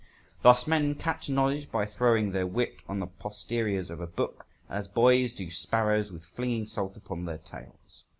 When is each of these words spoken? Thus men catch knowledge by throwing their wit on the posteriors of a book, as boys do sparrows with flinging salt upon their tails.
Thus 0.41 0.65
men 0.65 0.95
catch 0.95 1.29
knowledge 1.29 1.71
by 1.71 1.85
throwing 1.85 2.31
their 2.31 2.47
wit 2.47 2.77
on 2.89 2.97
the 2.99 3.05
posteriors 3.05 3.91
of 3.91 3.99
a 4.01 4.07
book, 4.07 4.47
as 4.67 4.87
boys 4.87 5.31
do 5.31 5.51
sparrows 5.51 6.11
with 6.11 6.25
flinging 6.25 6.65
salt 6.65 6.97
upon 6.97 7.25
their 7.25 7.37
tails. 7.37 8.01